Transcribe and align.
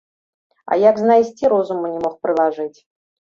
А 0.71 0.77
як 0.89 0.95
знайсці, 1.01 1.51
розуму 1.53 1.85
не 1.93 1.99
мог 2.05 2.17
прылажыць. 2.23 2.73